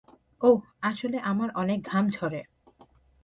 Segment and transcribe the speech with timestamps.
[0.41, 0.59] ওহ,
[0.81, 2.41] আসলে আমার অনেক ঘাম ঝরে।